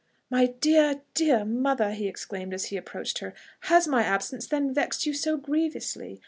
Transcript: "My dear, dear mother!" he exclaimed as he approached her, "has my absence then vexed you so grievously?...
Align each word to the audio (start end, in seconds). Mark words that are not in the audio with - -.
"My 0.31 0.47
dear, 0.47 1.01
dear 1.13 1.45
mother!" 1.45 1.91
he 1.91 2.07
exclaimed 2.07 2.55
as 2.55 2.65
he 2.65 2.75
approached 2.75 3.19
her, 3.19 3.35
"has 3.59 3.87
my 3.87 4.01
absence 4.01 4.47
then 4.47 4.73
vexed 4.73 5.05
you 5.05 5.13
so 5.13 5.37
grievously?... 5.37 6.19